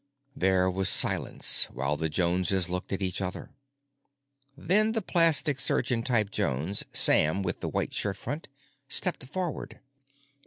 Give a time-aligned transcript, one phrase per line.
[0.35, 3.51] There was silence while the Joneses looked at each other.
[4.57, 8.47] Then the plastic surgeon type Jones, Sam with the white shirt front,
[8.89, 9.79] stepped forward.